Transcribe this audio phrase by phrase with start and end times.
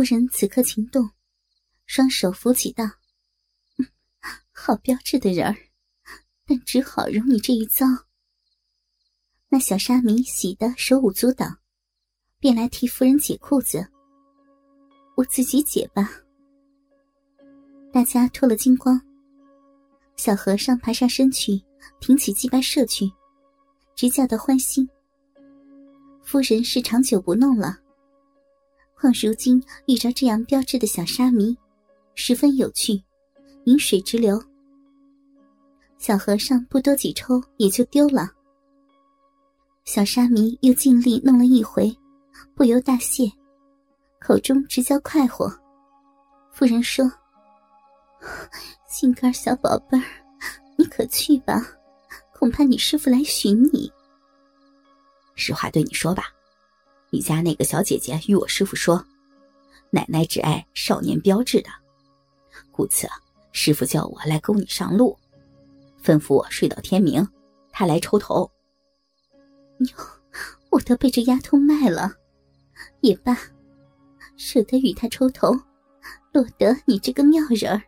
[0.00, 1.10] 夫人此刻情动，
[1.84, 2.86] 双手扶起道
[4.50, 5.54] ：“好标致的人儿，
[6.46, 7.84] 但只好容你这一遭。”
[9.50, 11.44] 那小沙弥喜得手舞足蹈，
[12.38, 13.86] 便来替夫人解裤子。
[15.16, 16.10] 我自己解吧。
[17.92, 18.98] 大家脱了金光，
[20.16, 21.62] 小和尚爬上身去，
[22.00, 23.04] 挺起鸡巴射去，
[23.94, 24.88] 直叫得欢心。
[26.24, 27.78] 夫人是长久不弄了，
[29.00, 31.56] 况如今遇着这样标致的小沙弥，
[32.14, 33.02] 十分有趣，
[33.64, 34.38] 饮水直流。
[35.96, 38.30] 小和尚不多几抽也就丢了。
[39.86, 41.90] 小沙弥又尽力弄了一回，
[42.54, 43.24] 不由大谢，
[44.20, 45.50] 口中直叫快活。
[46.52, 47.10] 夫人说
[48.86, 50.04] ：“心肝小宝贝儿，
[50.76, 51.66] 你可去吧，
[52.34, 53.90] 恐怕你师傅来寻你。”
[55.36, 56.24] 实话对你说吧，
[57.10, 59.04] 你家那个小姐姐与我师傅说，
[59.90, 61.68] 奶奶只爱少年标致的，
[62.70, 63.08] 故此
[63.52, 65.18] 师傅叫我来勾你上路，
[66.02, 67.26] 吩咐我睡到天明，
[67.72, 68.48] 他来抽头。
[69.78, 69.88] 哟，
[70.70, 72.14] 我都被这丫头卖了，
[73.00, 73.36] 也罢，
[74.36, 75.52] 舍得与他抽头，
[76.32, 77.82] 落得你这个妙人儿。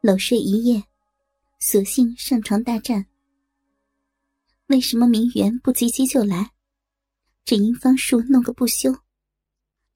[0.00, 0.82] 搂睡一夜，
[1.58, 3.04] 索性上床大战。
[4.68, 6.53] 为什么明媛不急急就来？
[7.44, 9.02] 只因方树弄个不休，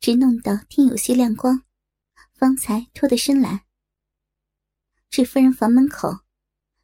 [0.01, 1.65] 直弄到天有些亮光，
[2.35, 3.65] 方才脱得身来。
[5.09, 6.21] 至夫人房门口，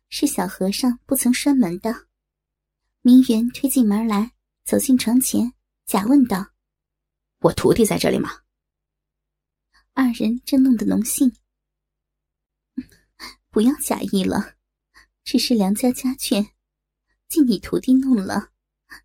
[0.09, 2.07] 是小和尚不曾拴门的。
[3.03, 4.33] 明媛推进门来，
[4.65, 5.53] 走进床前，
[5.85, 6.53] 假问道
[7.41, 8.31] ：“我徒弟在这里吗？”
[9.93, 11.37] 二人正弄得浓兴，
[13.51, 14.57] 不要假意了，
[15.23, 16.53] 只是梁家家眷，
[17.29, 18.54] 既你徒弟弄了，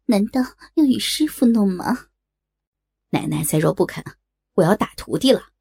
[0.05, 0.41] 难道
[0.75, 2.07] 要与师傅弄吗？
[3.09, 4.03] 奶奶再若不肯，
[4.53, 5.51] 我要打徒弟了。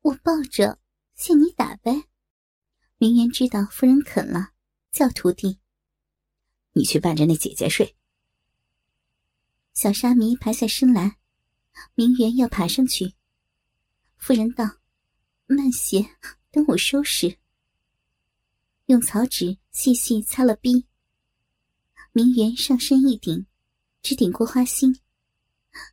[0.00, 0.78] 我抱着，
[1.14, 2.04] 限你打呗。
[2.98, 4.52] 明媛知道夫人肯了，
[4.90, 5.58] 叫徒弟。
[6.72, 7.96] 你去伴着那姐姐睡。
[9.74, 11.18] 小沙弥爬下身来，
[11.94, 13.14] 明媛要爬上去。
[14.16, 14.64] 夫人道
[15.46, 16.16] ：“慢些，
[16.50, 17.38] 等我收拾。”
[18.86, 20.86] 用草纸细细擦了逼。
[22.16, 23.44] 明媛上身一顶，
[24.00, 24.96] 只顶过花心。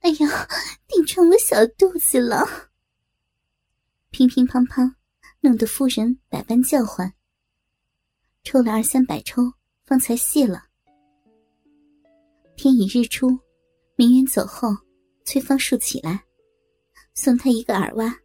[0.01, 0.47] 哎呀，
[0.87, 2.45] 顶成了小肚子了！
[4.11, 4.93] 乒乒乓乓，
[5.39, 7.11] 弄得夫人百般叫唤。
[8.43, 9.41] 抽了二三百抽，
[9.83, 10.63] 方才谢了。
[12.55, 13.39] 天已日出，
[13.95, 14.69] 明媛走后，
[15.25, 16.23] 崔芳树起来，
[17.15, 18.15] 送他一个耳挖，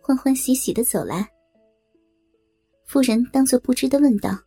[0.00, 1.28] 欢欢喜喜的走来。
[2.86, 4.38] 夫人当作不知的问道：“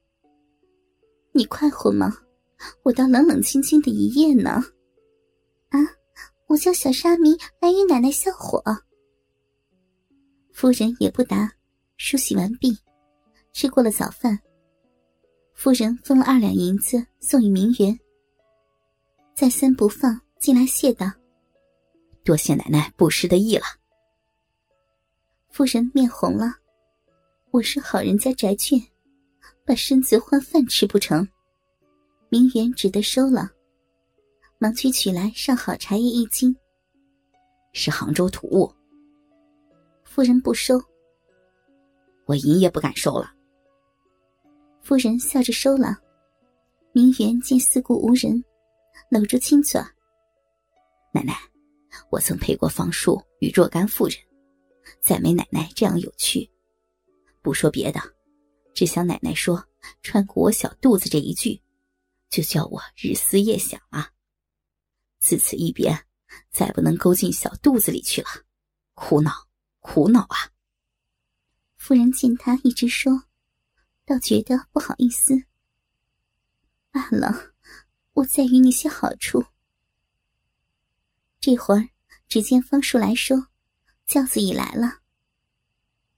[1.35, 2.22] 你快活吗？
[2.83, 4.63] 我倒冷冷清清的一夜呢。”
[5.69, 5.79] 啊，
[6.47, 8.63] 我叫小沙弥来与奶奶消火。
[10.53, 11.51] 夫人也不答，
[11.97, 12.77] 梳洗完毕，
[13.51, 14.39] 吃过了早饭。
[15.53, 17.97] 夫人分了二两银子送与明媛。
[19.33, 21.11] 再三不放，进来谢道
[22.23, 23.63] ：“多谢奶奶不失的意了。”
[25.51, 26.55] 夫人面红了，
[27.51, 28.81] 我是好人家宅眷，
[29.65, 31.27] 把身子换饭吃不成？
[32.30, 33.50] 明媛只得收了，
[34.58, 36.56] 忙去取来上好茶叶一斤，
[37.74, 38.72] 是杭州土物。
[40.03, 40.81] 夫人不收，
[42.25, 43.34] 我银也不敢收了。
[44.81, 45.97] 夫人笑着收了，
[46.94, 48.44] 明媛见四顾无人。
[49.09, 49.80] 搂住亲嘴
[51.13, 51.38] 奶奶，
[52.09, 54.18] 我曾陪过方树与若干妇人，
[55.00, 56.50] 再没奶奶这样有趣。
[57.42, 58.00] 不说别的，
[58.74, 59.63] 只想奶奶说
[60.02, 61.62] 穿过我小肚子这一句，
[62.35, 64.12] 就叫我日思夜想啊。
[65.19, 66.06] 自此一别，
[66.51, 68.28] 再不能勾进小肚子里去了，
[68.94, 69.47] 苦恼，
[69.79, 70.51] 苦恼啊！
[71.78, 73.24] 夫人见他一直说，
[74.03, 75.45] 倒觉得不好意思。
[76.91, 77.53] 罢了。
[78.16, 79.45] 我再与你些好处。
[81.40, 81.90] 这会儿，
[82.28, 83.47] 只见方叔来说
[84.06, 85.00] ：“轿子已来了。”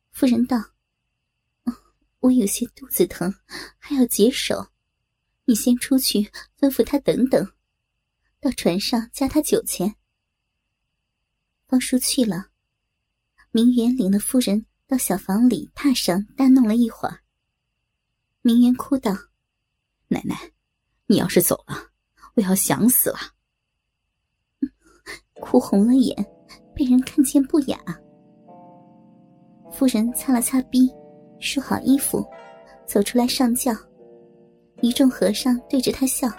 [0.09, 0.74] 夫人道
[2.21, 3.31] ：“我有些肚子疼，
[3.77, 4.71] 还要解手，
[5.47, 6.29] 你先出去
[6.59, 7.53] 吩咐他等等，
[8.39, 9.95] 到船上加他酒钱。”
[11.67, 12.49] 方叔去了，
[13.51, 17.21] 明媛领了夫人到小房里榻上大弄了一会儿。
[18.41, 19.11] 明媛哭道
[20.09, 20.51] ：“奶奶。”
[21.09, 21.91] 你要是走了，
[22.35, 23.17] 我要想死了。
[25.39, 26.13] 哭红了眼，
[26.75, 27.79] 被人看见不雅。
[29.71, 30.89] 夫人擦了擦鼻，
[31.39, 32.27] 梳好衣服，
[32.85, 33.71] 走出来上轿。
[34.81, 36.29] 一众和尚对着他笑。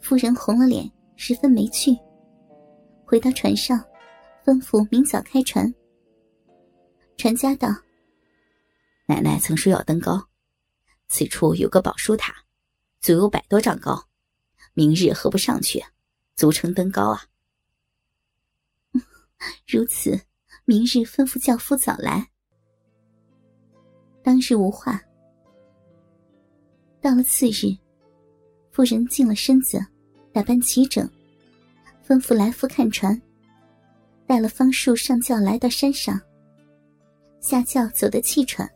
[0.00, 1.96] 夫人红了脸，十分没趣。
[3.04, 3.82] 回到船上，
[4.44, 5.72] 吩咐明早开船。
[7.16, 7.68] 船家道
[9.06, 10.28] ：“奶奶曾说要登高，
[11.08, 12.34] 此处有个宝书塔，
[13.00, 14.08] 足有百多丈高，
[14.74, 15.84] 明日何不上去，
[16.36, 17.24] 足称登高啊？
[19.66, 20.20] ”如此，
[20.64, 22.30] 明日吩咐轿夫早来。
[24.22, 25.02] 当日无话。
[27.00, 27.74] 到了次日，
[28.70, 29.84] 夫人净了身子，
[30.32, 31.08] 打扮齐整，
[32.06, 33.20] 吩咐来夫看船，
[34.26, 36.20] 带了方树上轿来到山上。
[37.40, 38.70] 下轿走得气喘，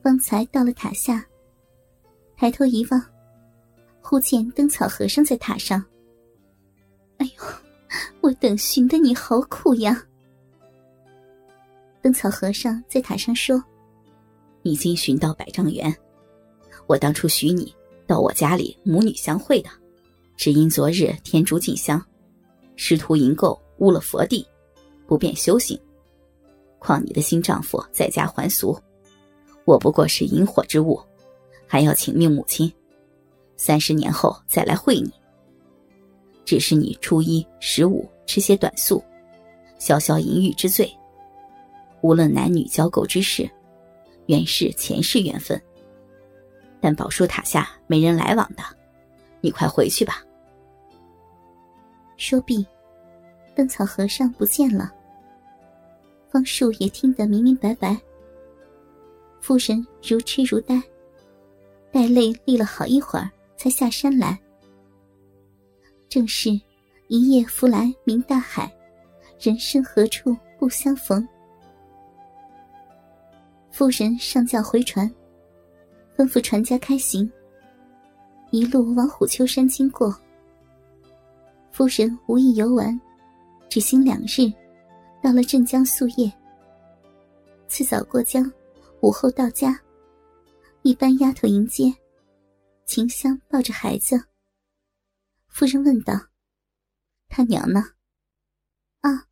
[0.00, 1.26] 方才到了塔下，
[2.36, 3.04] 抬头一望，
[4.00, 5.84] 忽见灯草和尚在塔上。
[7.18, 7.44] 哎呦，
[8.20, 10.00] 我等寻的你好苦呀！
[12.00, 13.60] 灯草和尚在塔上说
[14.62, 15.92] ：“已经寻到百丈原。”
[16.86, 17.74] 我当初许你
[18.06, 19.70] 到我家里母女相会的，
[20.36, 22.02] 只因昨日天竺进香，
[22.76, 24.46] 师徒营垢污了佛地，
[25.06, 25.78] 不便修行。
[26.78, 28.78] 况你的新丈夫在家还俗，
[29.64, 31.00] 我不过是引火之物，
[31.66, 32.70] 还要请命母亲，
[33.56, 35.10] 三十年后再来会你。
[36.44, 39.02] 只是你初一十五吃些短素，
[39.78, 40.94] 消消淫欲之罪。
[42.02, 43.48] 无论男女交媾之事，
[44.26, 45.58] 原是前世缘分。
[46.84, 48.62] 但宝树塔下没人来往的，
[49.40, 50.22] 你快回去吧。
[52.18, 52.66] 说毕，
[53.54, 54.92] 灯草和尚不见了。
[56.28, 57.98] 方树也听得明明白白。
[59.40, 60.78] 夫人如痴如呆，
[61.90, 64.38] 带泪立了好一会儿，才下山来。
[66.10, 66.50] 正是
[67.08, 68.70] 一夜浮来明大海，
[69.40, 71.26] 人生何处不相逢。
[73.70, 75.10] 夫人上轿回船。
[76.16, 77.30] 吩咐船家开行，
[78.50, 80.14] 一路往虎丘山经过。
[81.72, 83.00] 夫人无意游玩，
[83.68, 84.52] 只行两日，
[85.20, 86.32] 到了镇江宿夜。
[87.66, 88.48] 次早过江，
[89.00, 89.76] 午后到家，
[90.82, 91.92] 一班丫头迎接，
[92.86, 94.22] 秦香抱着孩子。
[95.48, 96.14] 夫人问道
[97.28, 97.82] ：“他娘呢？”
[99.02, 99.26] 啊，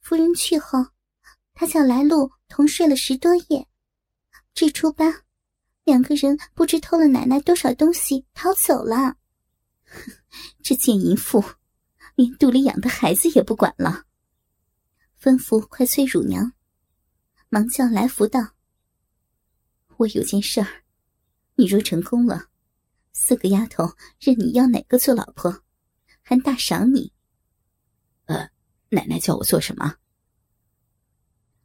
[0.00, 0.78] 夫人去后，
[1.52, 3.68] 他叫来路同睡了十多夜，
[4.54, 5.04] 至初八。
[5.84, 9.16] 两个人不知偷了奶奶多少东西，逃走了。
[10.62, 11.44] 这贱淫妇，
[12.14, 14.04] 连肚里养的孩子也不管了。
[15.20, 16.52] 吩咐快催乳娘，
[17.48, 18.54] 忙叫来福道
[19.98, 20.84] ：“我有件事儿，
[21.56, 22.48] 你若成功了，
[23.12, 25.62] 四个丫头任你要哪个做老婆，
[26.22, 27.12] 还大赏你。”
[28.26, 28.50] 呃，
[28.88, 29.96] 奶奶叫我做什么？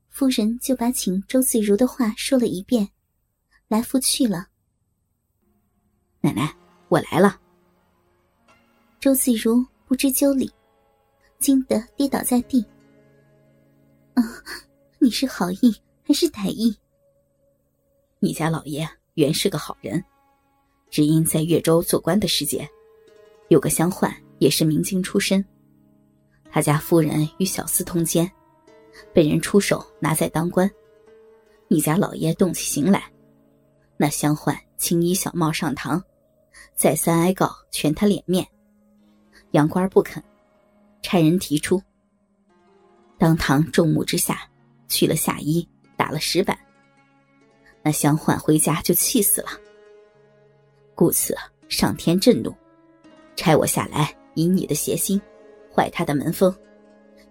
[0.09, 2.89] 夫人就把请周自如的话说了一遍。
[3.69, 4.47] 来福去了，
[6.21, 6.55] 奶奶，
[6.87, 7.37] 我来了。
[8.97, 10.49] 周自如不知究理，
[11.37, 12.65] 惊得跌倒在地。
[14.13, 14.23] 啊，
[14.99, 15.75] 你是好意
[16.05, 16.73] 还是歹意？
[18.19, 20.01] 你家老爷原是个好人，
[20.89, 22.65] 只因在越州做官的时节，
[23.49, 24.09] 有个乡宦
[24.39, 25.43] 也是明经出身，
[26.49, 28.31] 他家夫人与小厮通奸，
[29.13, 30.71] 被人出手拿在当官。
[31.67, 33.11] 你家老爷动起刑来。
[33.97, 36.03] 那乡宦青衣小帽上堂，
[36.75, 38.47] 再三哀告，全他脸面。
[39.51, 40.23] 杨官不肯，
[41.01, 41.81] 差人提出。
[43.17, 44.47] 当堂众目之下，
[44.87, 46.57] 去了下衣，打了石板。
[47.81, 49.49] 那乡宦回家就气死了。
[50.93, 51.35] 故此
[51.69, 52.53] 上天震怒，
[53.35, 55.19] 差我下来以你的邪心，
[55.73, 56.55] 坏他的门风，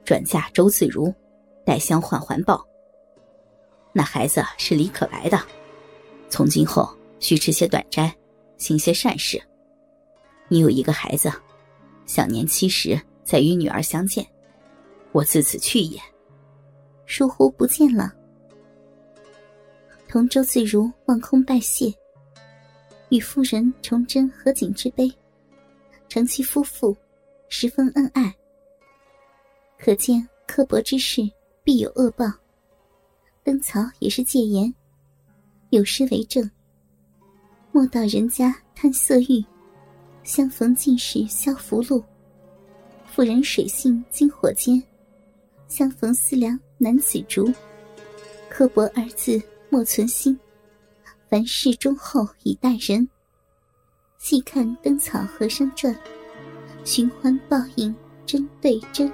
[0.05, 1.15] 转嫁周自如，
[1.65, 2.67] 待乡宦还报。
[3.93, 5.41] 那孩子是李可白的。
[6.29, 6.89] 从今后
[7.21, 8.15] 需持些短斋，
[8.59, 9.43] 行些善事。
[10.49, 11.33] 你有一个孩子，
[12.05, 14.27] 享年七十，再与女儿相见，
[15.13, 16.01] 我自此去也。
[17.07, 18.13] 疏忽不见了，
[20.09, 21.93] 同周自如望空拜谢，
[23.11, 25.13] 与妇人崇祯合景之碑，
[26.09, 26.97] 成其夫妇，
[27.49, 28.35] 十分恩爱。
[29.79, 31.23] 可见刻薄之事
[31.63, 32.27] 必有恶报。
[33.45, 34.73] 灯草也是戒严。
[35.71, 36.49] 有诗为证
[37.73, 39.45] ：“莫道人家贪色欲，
[40.23, 42.03] 相逢尽是消福禄。
[43.05, 44.83] 妇人水性金火尖，
[45.69, 47.53] 相逢思量男子竹。
[48.49, 50.39] 刻薄二字莫存心，
[51.29, 53.07] 凡事忠厚以待人。
[54.19, 55.95] 细看灯草和尚传，
[56.85, 57.95] 寻欢报应
[58.25, 59.13] 真对真。”